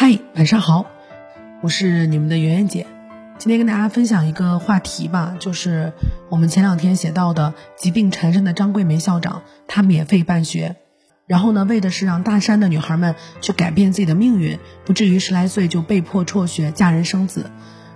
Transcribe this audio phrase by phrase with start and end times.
[0.00, 0.86] 嗨，晚上好，
[1.60, 2.86] 我是你们的圆圆姐。
[3.36, 5.92] 今天跟大家分享一个话题吧，就是
[6.28, 10.76] 我们前两天写到的疾病缠身的张桂梅校长，她免费办学，
[11.26, 17.50] 然后呢，为的是让大山的女孩们去改变自己的命运，不至于十来岁就被迫辍学嫁人生子。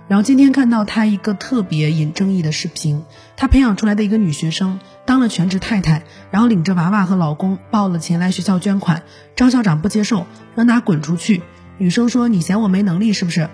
[0.09, 3.05] 然后今天看到她一个特别引争议的视频，
[3.37, 9.03] 她培养出来的一个女学生当了全职太太，然后领着娃娃和老公报了钱来学校捐款，
[9.37, 11.41] 张校长不接受，让她滚出去。
[11.83, 13.49] 女生说：“你嫌我没能力是不是？”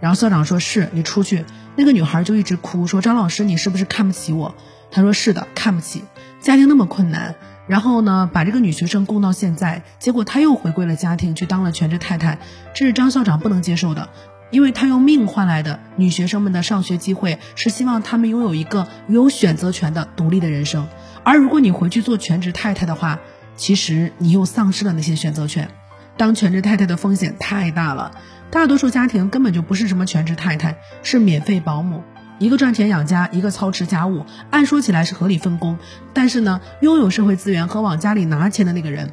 [0.00, 1.44] 然后校长说：“是你出去。”
[1.76, 4.54] 那个女孩就一直哭，说：“张老师，你是不是看不起我？”
[4.90, 6.02] 他说：“是的，看不起。
[6.40, 7.34] 家庭那么困难，
[7.66, 12.38] 然后呢，把这个女学生供到现在，结果她又回归了家庭，去当了全职太太，
[12.74, 14.08] 这是张校长不能接受的，
[14.50, 20.88] 因为他用命换来的女学生们的上学机会，是希望她们拥有一个有选择权的独立的人生。
[21.22, 23.20] 而如果你回去做全职太太的话，
[23.56, 25.68] 其实你又丧失了那些选择权。”
[26.16, 28.12] 当全职太太的风险太大了，
[28.50, 32.02] 大多数家庭根本就不是什么全职太太，是免费保姆，
[32.38, 35.78] 一个赚钱养家，一个操持家务，按说起来是合理分工，
[36.12, 39.12] 但是呢，拥有社会资源和往家里拿钱的那个人，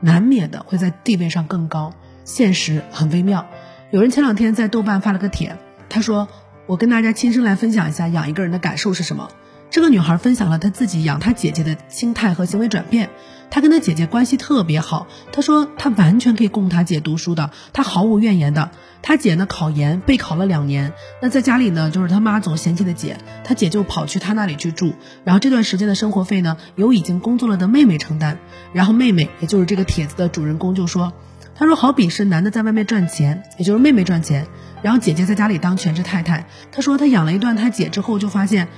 [0.00, 1.92] 难免的会在地位上更高，
[2.24, 3.46] 现实很微妙。
[3.90, 5.56] 有人前两天在豆瓣发了个帖，
[5.88, 6.28] 他说
[6.66, 9.30] ：“我跟大家亲身来分享一下养一个人的感受是什么。”
[9.70, 13.10] 这个女孩分享了她自己养她姐姐的心态和行为转变。
[13.50, 18.70] 她跟她姐姐关系特别好，她说她完全可以供她姐读书的，她毫无怨言的。
[19.02, 28.38] 她姐呢考研备考了两年，那在家里呢就是她妈总嫌弃的姐，她姐就跑去她那里去住，然后这段时间的生活费呢由已经工作了的妹妹承担。
[28.72, 31.12] 然后妹妹也就是这个帖子的主人公就说，
[31.54, 34.46] 他说好比是男的在外面赚钱，也就是妹妹赚钱，
[34.82, 36.46] 然后姐姐在家里当全职太太。
[36.70, 38.68] 他说他养了一段他姐之后就发现。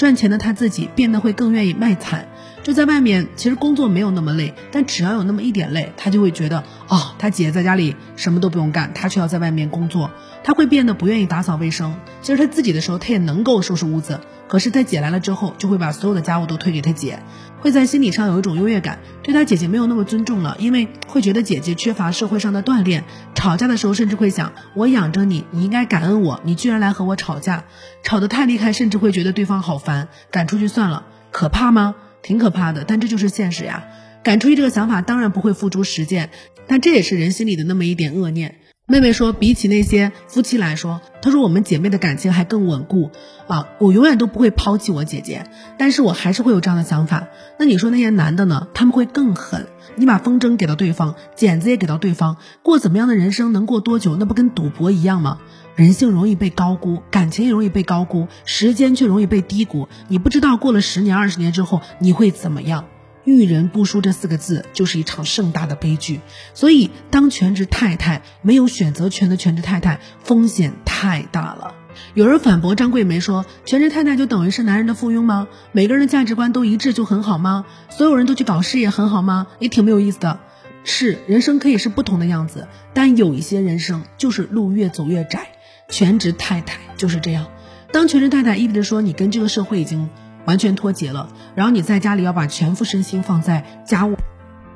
[0.00, 2.26] 赚钱的他自己变得会更愿意卖惨，
[2.62, 10.10] 就在外面，其实工作没有那么累，但只要有那么一点累，他就会觉得，哦，他姐在家里什么都不用干，他却要在外面工作，
[10.42, 11.94] 他会变得不愿意打扫卫生。
[12.22, 14.18] 其实他自己的时候，他也能够收拾屋子。
[14.50, 17.20] 可是他姐来了之后，就会把所有的家务都推给他姐，
[17.60, 23.04] 会在心理上有一种优越感，对他姐姐没有那么尊重了，因为会觉得姐姐缺乏社会上的锻炼。
[23.36, 27.62] 吵架的时候，甚至会想：我养着你，你应该感恩我，你居然来和我吵架，
[28.02, 31.06] 吵得太厉害，甚至会觉得对方好烦，赶出去算了。
[31.30, 31.94] 可怕吗？
[32.20, 33.84] 挺可怕的，但这就是现实呀。
[34.24, 36.30] 赶出去这个想法当然不会付诸实践，
[36.66, 38.56] 但这也是人心里的那么一点恶念。
[38.90, 43.12] 妹妹说：“比起那些夫妻来说，她说我们姐妹的感情还更稳固
[43.46, 43.68] 啊！
[43.78, 45.46] 我永远都不会抛弃我姐姐，
[45.78, 47.28] 但是我还是会有这样的想法。
[47.56, 48.66] 那你说那些男的呢？
[48.74, 49.68] 他们会更狠。
[49.94, 54.16] 你把风筝给到对方，剪子也给到对方，过怎么样的人生能过多久？
[54.16, 55.38] 那不跟赌博一样吗？
[55.76, 59.86] 人性容易被高估，感情也容易被高估，时间却容易被低估。
[60.08, 62.86] 你不知道过了十年、二十年之后你会怎么样。”
[63.24, 66.20] 遇人不淑这四个字就是一场盛大的悲剧，
[66.54, 71.74] 所以当全职太太没有选择权的全职太太风险太大了。
[72.14, 75.48] 有人反驳张桂梅说：“全职太太就等于是男人的附庸吗？
[75.72, 77.66] 每个人的价值观都一致就很好吗？
[77.90, 79.48] 所有人都去搞事业很好吗？
[79.58, 80.40] 也挺没有意思的。
[80.82, 85.48] 是人生可以是不同的样子，但有一些人生就是路越走越窄。
[85.88, 87.46] 全职太太就是这样，
[87.92, 90.08] 当全职太太意味着说你跟这个社会已经。”
[90.44, 94.16] 完全脱节了，然后你在家里要把全副身心放在家务，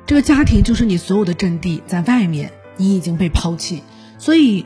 [0.05, 3.83] 这个家庭就是你所有的阵地，在外面你已经被抛弃，
[4.17, 4.65] 所以。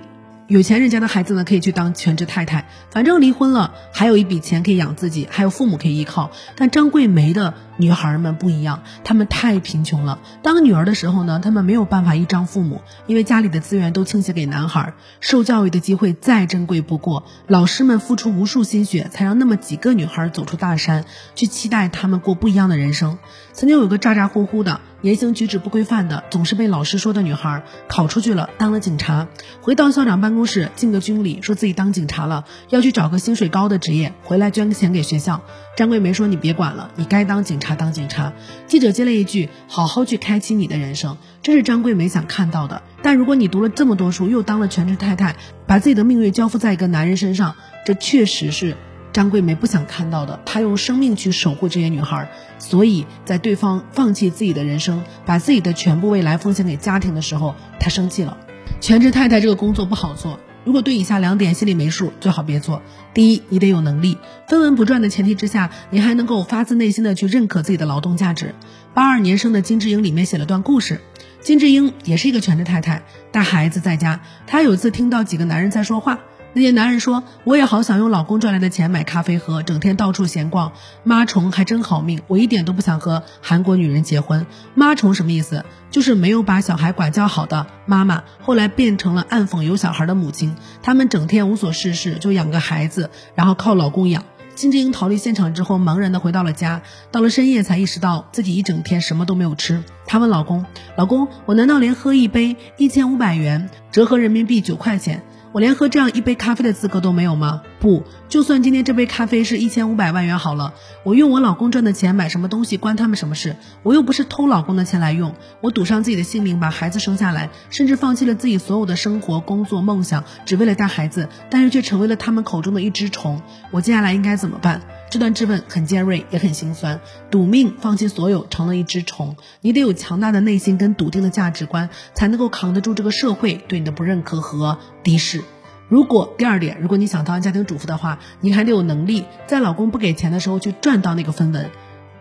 [0.49, 6.31] 有钱人家的孩子呢，可以去当全职太太，反正离婚了，还有一笔钱可以养自己，还有父母可以依靠。
[6.55, 10.19] 但张桂梅的女孩们不一样，她们太贫穷了。
[10.43, 17.23] 当女儿的时候呢，她们没有办法依仗父母，因为家里的资源都倾斜给男孩，受教育的机会再珍贵不过。
[17.47, 23.17] 老师们付出无数心血，才让那么几个女孩走出大山，去期待她们过不一样的人生。
[23.53, 24.81] 曾经有个咋咋呼呼的。
[25.01, 29.29] 言行举止不规范的，总是被老师说的女孩，考出去了，当了警察，
[29.61, 35.41] 回到校长办公室敬个军礼，说自己当警察了，要去找个薪水高的职业，回来捐个钱给学校。
[35.77, 38.33] 张桂梅说：“你别管了，你该当警察他当警察。”
[38.67, 42.81] 记者接了一句：“好好去开启你的人生。”这是张桂梅想看到的。
[43.01, 45.35] 但如果你读了这么多书，又当了全职太太，
[45.67, 47.55] 把自己的命运交付在一个男人身上，
[47.85, 48.75] 这确实是。
[49.11, 52.29] 张桂梅不想看到的，她用生命去守护这些女孩，
[52.59, 58.37] 所以在对方放弃自己的人生，把自己的全部未来奉献给家庭的时候，她生气了。
[58.79, 62.81] 全职太太这个工作不好做，如果对以下两点心里没数，最好别做。
[63.13, 64.17] 第一，你得有能力，
[64.47, 68.53] 分文不赚的前提之下，你还能够发自内心的去认可自己的劳动价值。
[68.93, 71.01] 八二年生的金智英里面写了段故事，
[71.41, 76.19] 金智英也是一个全职太太，带孩子在家，她有一次听到几个男人在说话。
[76.53, 80.71] 那些男人说：“我也好想用老公赚来的钱买咖啡喝，整天到处闲逛。
[81.03, 84.47] 妈虫还真好命，我一点都不想和韩国女人结婚。
[84.73, 85.63] 妈虫什么意思？
[85.91, 90.55] 就是没有把小孩管教好的妈妈，后来变成了暗讽有小孩的母亲。
[90.81, 94.23] 他们整天无所事事，就养个孩子，然后靠老公养。
[94.55, 96.81] 金智英逃离现场之后，茫然的回到了家，
[97.11, 99.83] 到了深夜才意识到自己一整天什么都没有吃。
[100.05, 100.65] 她问老公：
[100.97, 107.63] 老公，我难道连喝一杯一千五百元，折合人民币九块钱？”我连喝这样一杯咖啡的资格都没有吗？
[107.79, 110.73] 不，就算今天这杯咖啡是一千五百万元好了，
[111.03, 113.55] 我用我老公赚的钱买什么东西关他们什么事？
[113.81, 123.41] 我又不是偷老公的钱来用，我赌上自己的性命把孩子生下来，甚至放弃了自己所有的生活、工作、梦想，只为了带孩子，但是却成为了他们口中的一只虫。
[123.71, 124.81] 我接下来应该怎么办？
[125.09, 127.01] 这段质问很尖锐，也很心酸。
[127.31, 129.35] 赌命，放弃所有，成了一只虫。
[129.61, 135.41] 你得有强大的内心跟笃定的价值观，才能够扛得住这个社会对你的不认可和敌视。
[135.87, 141.71] 如果第二点，如果你想当家庭主妇的话，你还得有能力在老公不给钱的时候去赚到那个分文。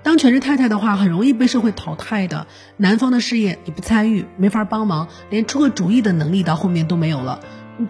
[0.03, 2.47] 当全职太太的话，很容易被社会淘汰的。
[2.79, 7.41] 男方的事业你不参与，没法帮忙，连出个主意的能力到后面都没有了。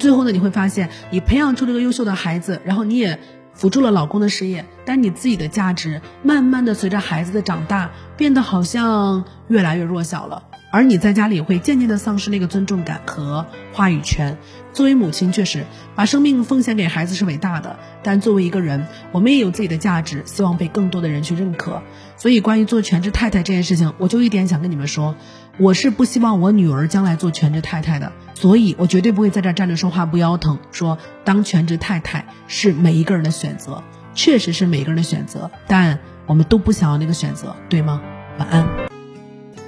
[0.00, 3.20] 最后呢，你会发现，你培养出了个优秀的孩子，然后你也。
[3.58, 10.44] 辅助了老公的事业，但你自己的价值慢慢的随着孩子的长大，变得好像越来越弱小了。
[10.70, 14.38] 而你在家里会渐渐的丧失那个尊重感和话语权。
[14.72, 15.64] 作为母亲，确实
[15.96, 21.82] 把生命奉献给孩子是伟大的，但作为一个人，我们也有自己的价值，希望被更多的人去认可。
[22.16, 25.16] 所以，关于做全职太太这件事情，我就一点想跟你们说，
[25.58, 28.12] 我是不希望我女儿将来做全职太太的。
[28.40, 33.82] 所以我绝对不会在这站着说话不腰疼，说当全职太太是每一个人的选择，
[34.14, 38.00] 确实是每一个人的选择，但我们都不想要那个选择，对吗？
[38.38, 38.64] 晚安。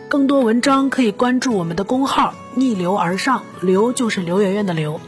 [0.09, 5.01] 更多文章可以关注我们的公号“逆流而上”，刘就是刘媛媛的刘。